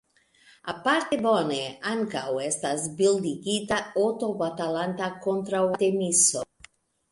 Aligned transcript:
Aparte 0.71 1.19
bone 1.25 1.59
ankaŭ 1.91 2.23
estas 2.47 2.89
bildigita 3.03 3.79
"Oto 4.07 4.33
batalanta 4.43 5.13
kontraŭ 5.29 5.63
Artemiso". 5.71 6.47